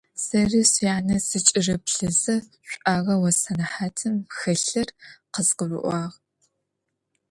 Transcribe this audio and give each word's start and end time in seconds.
Сэри 0.23 0.61
сянэ 0.73 1.15
сыкӀырыплъызэ, 1.27 2.35
шӀуагъэу 2.69 3.25
а 3.29 3.31
сэнэхьатым 3.39 4.15
хэлъыр 4.37 4.89
къызгурыӀуагъ. 5.33 6.15